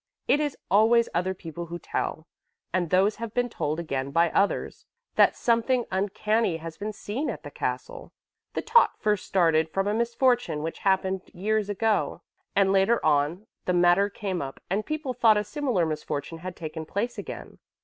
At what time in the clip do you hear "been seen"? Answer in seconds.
6.75-7.29